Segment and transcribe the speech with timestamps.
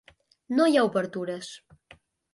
[0.59, 1.51] No hi ha obertures.